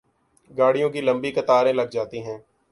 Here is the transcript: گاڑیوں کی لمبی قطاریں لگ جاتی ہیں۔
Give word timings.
گاڑیوں 0.51 0.89
کی 0.89 1.01
لمبی 1.01 1.31
قطاریں 1.31 1.73
لگ 1.73 1.87
جاتی 1.91 2.19
ہیں۔ 2.25 2.37